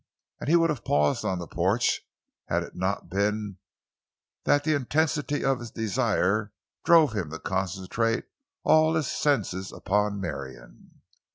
And 0.39 0.49
he 0.49 0.55
would 0.55 0.71
have 0.71 0.83
paused 0.83 1.23
on 1.23 1.37
the 1.37 1.45
porch 1.47 2.01
had 2.47 2.63
it 2.63 2.75
not 2.75 3.07
been 3.07 3.57
that 4.45 4.63
the 4.63 4.73
intensity 4.73 5.45
of 5.45 5.59
his 5.59 5.69
desires 5.69 6.49
drove 6.83 7.13
him 7.15 7.29
to 7.29 7.37
concentrate 7.37 8.23
all 8.63 8.95
his 8.95 9.05
senses 9.05 9.71
upon 9.71 10.19
Marion. 10.19 11.01